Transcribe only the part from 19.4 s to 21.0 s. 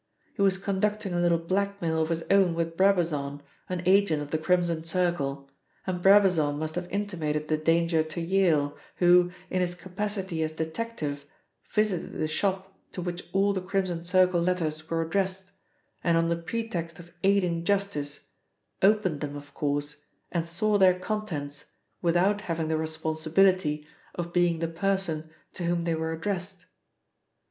course and saw their